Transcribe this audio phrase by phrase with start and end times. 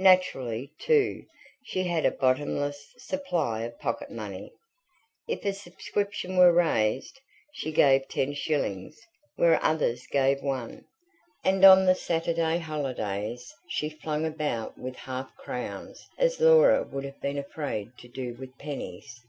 [0.00, 1.24] Naturally, too,
[1.62, 4.52] she had a bottomless supply of pocket money:
[5.28, 7.20] if a subscription were raised,
[7.52, 8.98] she gave ten shillings
[9.36, 10.84] where others gave one;
[11.44, 17.20] and on the Saturday holidays she flung about with half crowns as Laura would have
[17.20, 19.20] been afraid to do with pennies.